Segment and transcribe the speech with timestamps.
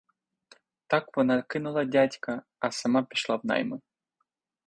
[0.87, 3.79] Так вона кинула дядька, а сама пішла в найми.